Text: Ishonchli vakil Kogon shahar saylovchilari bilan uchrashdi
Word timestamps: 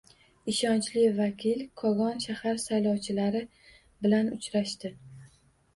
Ishonchli 0.51 1.03
vakil 1.17 1.61
Kogon 1.83 2.23
shahar 2.25 2.59
saylovchilari 2.65 3.45
bilan 4.07 4.35
uchrashdi 4.39 4.97